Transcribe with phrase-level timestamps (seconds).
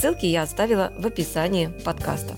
[0.00, 2.34] Ссылки я оставила в описании подкаста.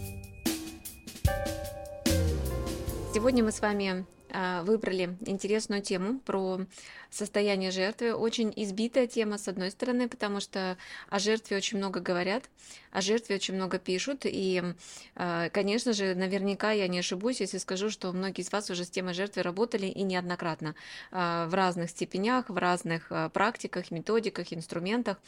[3.15, 6.63] Сегодня мы с вами а, выбрали интересную тему про
[7.09, 8.15] состояние жертвы.
[8.15, 10.77] Очень избитая тема, с одной стороны, потому что
[11.09, 12.43] о жертве очень много говорят,
[12.91, 14.23] о жертве очень много пишут.
[14.25, 14.61] И,
[15.15, 18.91] а, конечно же, наверняка я не ошибусь, если скажу, что многие из вас уже с
[18.91, 20.75] темой жертвы работали и неоднократно
[21.13, 25.19] а, в разных степенях, в разных практиках, методиках, инструментах.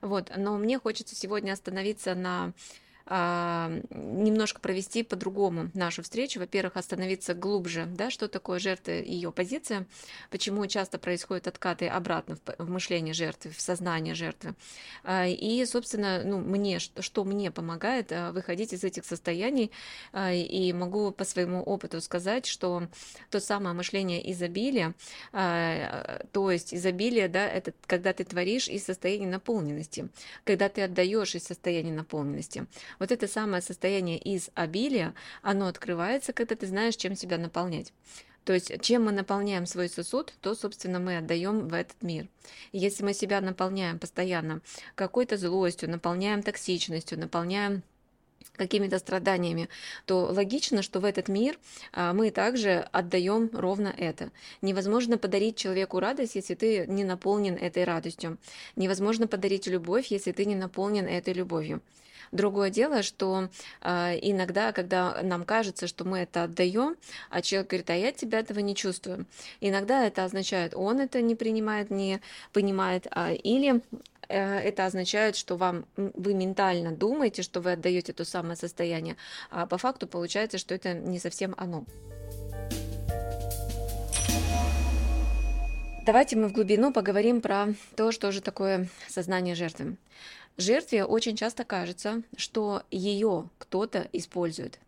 [0.00, 2.52] Вот, но мне хочется сегодня остановиться на
[3.10, 6.40] немножко провести по-другому нашу встречу.
[6.40, 9.86] Во-первых, остановиться глубже, да, что такое жертва и ее позиция,
[10.30, 14.54] почему часто происходят откаты обратно в, мышление жертвы, в сознание жертвы.
[15.04, 19.70] А, и, собственно, ну, мне, что, что мне помогает а, выходить из этих состояний,
[20.14, 22.88] и могу по своему опыту сказать, что
[23.30, 24.94] то самое мышление изобилия,
[25.32, 30.08] то есть изобилие, да, это когда ты творишь из состояния наполненности,
[30.44, 32.66] когда ты отдаешь из состояния наполненности.
[32.98, 37.92] Вот это самое состояние из обилия, оно открывается, когда ты знаешь, чем себя наполнять.
[38.44, 42.28] То есть, чем мы наполняем свой сосуд, то, собственно, мы отдаем в этот мир.
[42.72, 44.62] Если мы себя наполняем постоянно
[44.94, 47.82] какой-то злостью, наполняем токсичностью, наполняем
[48.58, 49.68] какими-то страданиями,
[50.04, 51.58] то логично, что в этот мир
[51.92, 54.30] а, мы также отдаем ровно это.
[54.60, 58.36] Невозможно подарить человеку радость, если ты не наполнен этой радостью.
[58.76, 61.80] Невозможно подарить любовь, если ты не наполнен этой любовью.
[62.32, 63.48] Другое дело, что
[63.80, 66.96] э, иногда, когда нам кажется, что мы это отдаем,
[67.30, 69.24] а человек говорит, а я тебя этого не чувствую.
[69.60, 72.20] Иногда это означает, он это не принимает, не
[72.52, 73.80] понимает, а, или
[74.28, 79.16] это означает, что вам вы ментально думаете, что вы отдаете то самое состояние,
[79.50, 81.84] а по факту получается, что это не совсем оно.
[86.04, 89.96] Давайте мы в глубину поговорим про то, что же такое сознание жертвы.
[90.56, 94.78] Жертве очень часто кажется, что ее кто-то использует.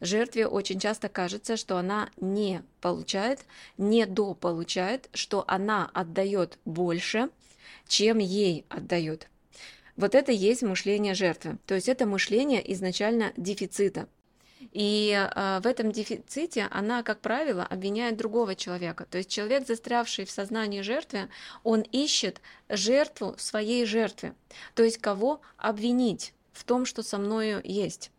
[0.00, 3.40] Жертве очень часто кажется, что она не получает,
[3.78, 7.30] не дополучает, что она отдает больше,
[7.86, 9.28] чем ей отдают.
[9.96, 11.58] Вот это есть мышление жертвы.
[11.66, 14.08] То есть это мышление изначально дефицита.
[14.72, 19.06] И э, в этом дефиците она, как правило, обвиняет другого человека.
[19.10, 21.28] То есть человек, застрявший в сознании жертвы,
[21.62, 24.34] он ищет жертву своей жертве.
[24.74, 28.10] То есть кого обвинить в том, что со мною есть.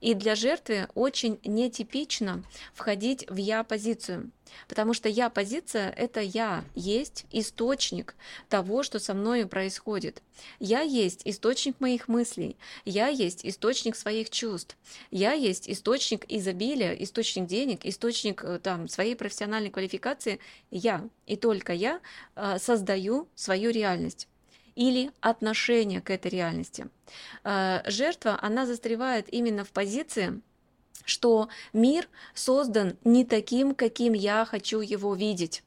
[0.00, 2.42] И для жертвы очень нетипично
[2.74, 4.30] входить в я-позицию,
[4.68, 8.14] потому что я-позиция– это я есть источник
[8.48, 10.22] того, что со мной происходит.
[10.58, 14.76] Я есть источник моих мыслей, я есть источник своих чувств,
[15.10, 20.40] я есть источник изобилия, источник денег, источник э, там, своей профессиональной квалификации.
[20.70, 22.00] Я и только я
[22.34, 24.28] э, создаю свою реальность
[24.74, 26.88] или отношение к этой реальности.
[27.44, 30.40] Э, жертва, она застревает именно в позиции,
[31.04, 35.62] что мир создан не таким, каким я хочу его видеть.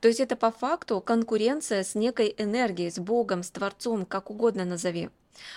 [0.00, 4.64] То есть это по факту конкуренция с некой энергией, с Богом, с Творцом, как угодно
[4.64, 5.10] назови.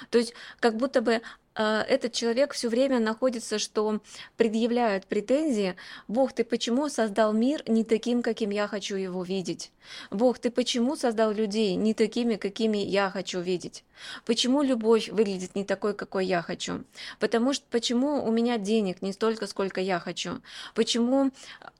[0.10, 1.22] То есть как будто бы
[1.56, 4.02] этот человек все время находится, что
[4.38, 5.76] предъявляет претензии,
[6.08, 9.72] Бог, ты почему создал мир не таким, каким я хочу его видеть?
[10.12, 13.84] Бог, ты почему создал людей не такими, какими я хочу видеть?
[14.26, 16.84] Почему любовь выглядит не такой, какой я хочу?
[17.20, 20.42] Потому что почему у меня денег не столько, сколько я хочу?
[20.74, 21.32] Почему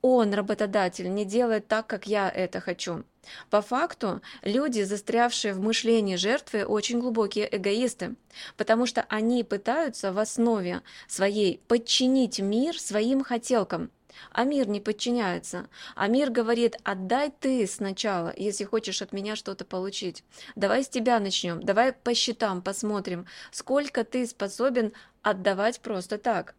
[0.02, 3.04] он, работодатель, не делает так, как я это хочу?
[3.50, 8.14] По факту, люди, застрявшие в мышлении жертвы, очень глубокие эгоисты,
[8.56, 13.90] потому что они пытаются в основе своей подчинить мир своим хотелкам.
[14.30, 15.68] А мир не подчиняется.
[15.96, 20.22] А мир говорит, отдай ты сначала, если хочешь от меня что-то получить.
[20.54, 24.92] Давай с тебя начнем, давай по счетам посмотрим, сколько ты способен
[25.22, 26.54] отдавать просто так.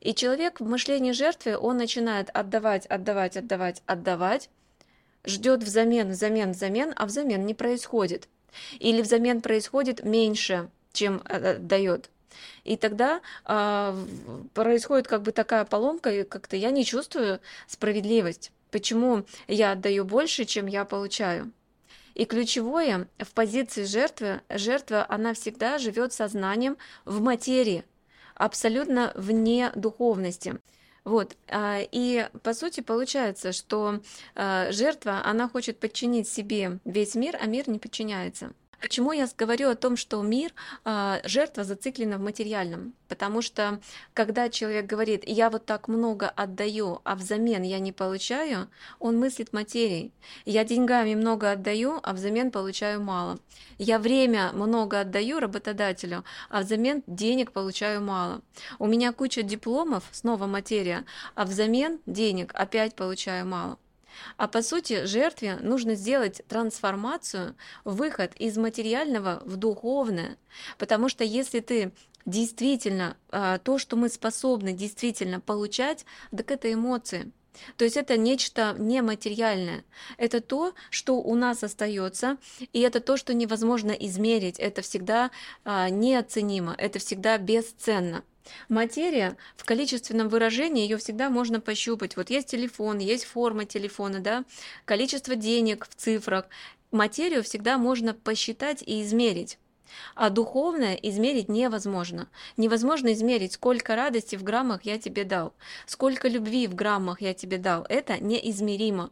[0.00, 4.50] И человек в мышлении жертвы, он начинает отдавать, отдавать, отдавать, отдавать,
[5.24, 8.28] ждет взамен, взамен, взамен, а взамен не происходит.
[8.78, 12.10] Или взамен происходит меньше, чем э, э, дает.
[12.64, 14.04] И тогда э,
[14.54, 18.52] происходит как бы такая поломка, и как-то я не чувствую справедливость.
[18.70, 21.52] Почему я отдаю больше, чем я получаю?
[22.14, 27.84] И ключевое в позиции жертвы, жертва, она всегда живет сознанием в материи,
[28.34, 30.58] абсолютно вне духовности.
[31.04, 34.00] Вот, а, и по сути получается, что
[34.34, 38.52] а, жертва, она хочет подчинить себе весь мир, а мир не подчиняется.
[38.82, 40.52] Почему я говорю о том, что мир,
[40.84, 42.94] а, жертва зациклена в материальном?
[43.06, 43.80] Потому что
[44.12, 48.68] когда человек говорит, я вот так много отдаю, а взамен я не получаю,
[48.98, 50.12] он мыслит материей.
[50.46, 53.38] Я деньгами много отдаю, а взамен получаю мало.
[53.78, 58.42] Я время много отдаю работодателю, а взамен денег получаю мало.
[58.80, 61.04] У меня куча дипломов, снова материя,
[61.36, 63.78] а взамен денег опять получаю мало.
[64.36, 67.54] А по сути, жертве нужно сделать трансформацию,
[67.84, 70.38] выход из материального в духовное.
[70.78, 71.92] Потому что если ты
[72.26, 77.32] действительно а, то, что мы способны действительно получать, так это эмоции.
[77.76, 79.84] То есть это нечто нематериальное.
[80.16, 82.38] Это то, что у нас остается,
[82.72, 84.58] и это то, что невозможно измерить.
[84.58, 85.30] Это всегда
[85.64, 88.24] а, неоценимо, это всегда бесценно.
[88.68, 92.16] Материя в количественном выражении ее всегда можно пощупать.
[92.16, 94.44] Вот есть телефон, есть форма телефона, да,
[94.84, 96.46] количество денег в цифрах.
[96.90, 99.58] Материю всегда можно посчитать и измерить.
[100.14, 102.28] А духовное измерить невозможно.
[102.56, 105.54] Невозможно измерить, сколько радости в граммах я тебе дал,
[105.86, 107.84] сколько любви в граммах я тебе дал.
[107.88, 109.10] Это неизмеримо.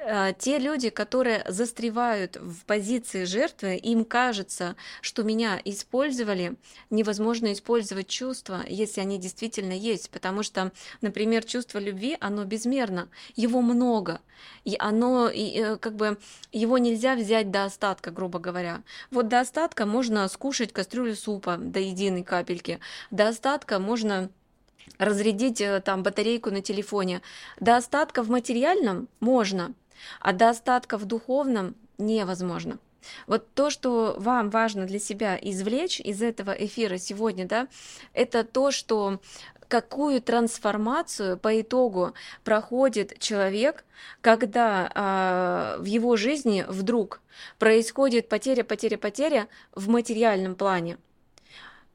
[0.00, 6.56] Э, те люди, которые застревают в позиции жертвы, им кажется, что меня использовали,
[6.88, 13.60] невозможно использовать чувства, если они действительно есть, потому что, например, чувство любви, оно безмерно, его
[13.60, 14.20] много,
[14.64, 16.16] и оно, и, э, как бы,
[16.52, 18.82] его нельзя взять до остатка, грубо говоря.
[19.10, 22.78] Вот до остатка можно скушать кастрюлю супа до единой капельки,
[23.10, 24.30] до остатка можно
[24.98, 27.20] разрядить э, там батарейку на телефоне.
[27.60, 29.74] До остатка в материальном можно,
[30.20, 32.78] а до остатка в духовном невозможно.
[33.26, 37.68] Вот то, что вам важно для себя извлечь из этого эфира сегодня, да,
[38.12, 39.20] это то, что
[39.68, 43.84] какую трансформацию по итогу проходит человек,
[44.20, 47.20] когда э, в его жизни вдруг
[47.58, 50.98] происходит потеря, потеря, потеря в материальном плане.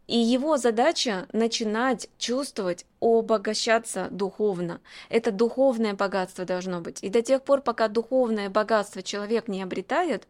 [0.07, 4.81] И его задача начинать чувствовать, обогащаться духовно.
[5.09, 7.01] Это духовное богатство должно быть.
[7.01, 10.27] И до тех пор, пока духовное богатство человек не обретает,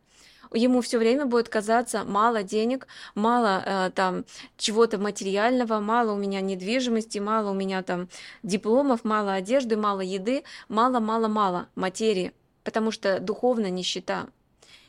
[0.54, 4.26] ему все время будет казаться мало денег, мало э, там
[4.58, 8.10] чего-то материального, мало у меня недвижимости, мало у меня там
[8.44, 12.34] дипломов, мало одежды, мало еды, мало-мало-мало материи,
[12.64, 14.28] потому что духовная нищета.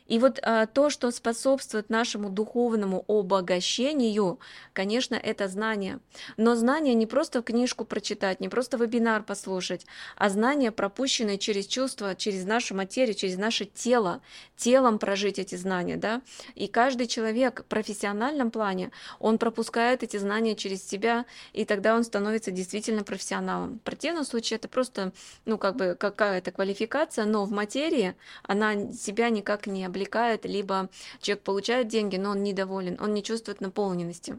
[0.07, 4.39] И вот а, то, что способствует нашему духовному обогащению,
[4.75, 5.99] конечно, это знание.
[6.37, 9.87] Но знание не просто книжку прочитать, не просто вебинар послушать,
[10.17, 14.21] а знание, пропущенное через чувства, через нашу материю, через наше тело,
[14.57, 15.97] телом прожить эти знания.
[15.97, 16.21] Да?
[16.55, 21.25] И каждый человек в профессиональном плане, он пропускает эти знания через себя,
[21.55, 23.79] и тогда он становится действительно профессионалом.
[23.79, 25.13] В противном случае это просто,
[25.47, 30.89] ну, как бы какая-то квалификация, но в материи она себя никак не облекает, либо
[31.21, 34.39] человек получает деньги, но он недоволен, он не чувствует наполненности.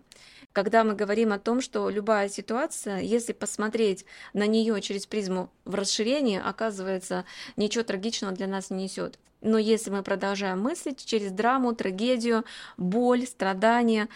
[0.51, 5.75] Когда мы говорим о том, что любая ситуация, если посмотреть на нее через призму в
[5.75, 7.25] расширении, оказывается,
[7.57, 9.19] ничего трагичного для нас не несет.
[9.41, 12.45] Но если мы продолжаем мыслить через драму, трагедию,
[12.77, 14.07] боль, страдания,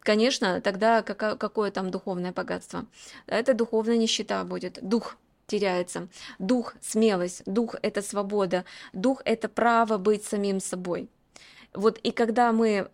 [0.00, 2.84] конечно, тогда какое, какое там духовное богатство?
[3.26, 6.08] Это духовная нищета будет, дух теряется.
[6.38, 11.08] Дух– смелость, дух– это свобода, дух– это право быть самим собой.
[11.74, 12.90] Вот и когда мы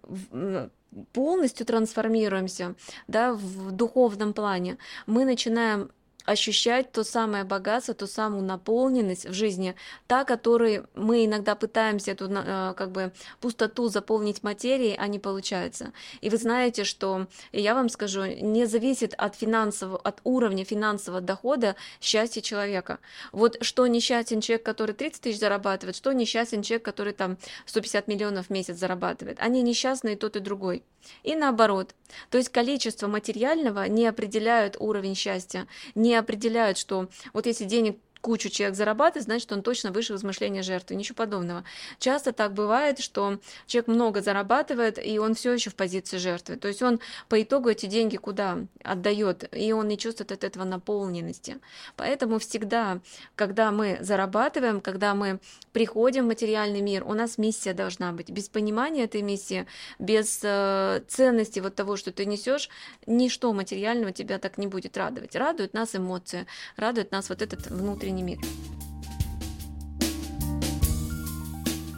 [1.13, 2.75] полностью трансформируемся
[3.07, 5.91] да, в духовном плане, мы начинаем
[6.29, 9.75] ощущать то самое богатство, ту самую наполненность в жизни,
[10.07, 15.93] та, которой мы иногда пытаемся эту э, как бы пустоту заполнить материей, а не получается.
[16.21, 21.77] И вы знаете, что я вам скажу, не зависит от финансового, от уровня финансового дохода
[22.01, 22.99] счастье человека.
[23.33, 28.47] Вот что несчастен человек, который 30 тысяч зарабатывает, что несчастен человек, который там 150 миллионов
[28.47, 29.39] в месяц зарабатывает.
[29.41, 30.83] Они несчастные тот и другой.
[31.23, 31.95] И наоборот.
[32.31, 38.49] То есть количество материального не определяет уровень счастья, не определяют, что вот если денег кучу
[38.49, 40.97] человек зарабатывает, значит, он точно выше возмышления жертвы.
[40.97, 41.65] Ничего подобного.
[41.99, 46.57] Часто так бывает, что человек много зарабатывает, и он все еще в позиции жертвы.
[46.57, 50.65] То есть он по итогу эти деньги куда отдает, и он не чувствует от этого
[50.65, 51.59] наполненности.
[51.97, 53.01] Поэтому всегда,
[53.35, 55.41] когда мы зарабатываем, когда мы
[55.73, 58.31] приходим в материальный мир, у нас миссия должна быть.
[58.31, 59.67] Без понимания этой миссии,
[59.99, 62.69] без э, ценности вот того, что ты несешь,
[63.07, 65.37] ничто материального тебя так не будет радовать.
[65.37, 66.47] Радует нас эмоции,
[66.77, 68.39] радует нас вот этот внутренний внутренний мир.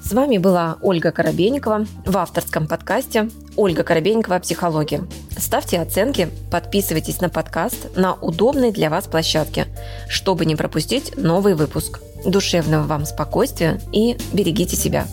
[0.03, 4.41] С вами была Ольга Коробейникова в авторском подкасте «Ольга Коробейникова.
[4.41, 5.05] Психология».
[5.39, 9.67] Ставьте оценки, подписывайтесь на подкаст на удобной для вас площадке,
[10.09, 12.01] чтобы не пропустить новый выпуск.
[12.27, 15.07] Душевного вам спокойствия и берегите себя.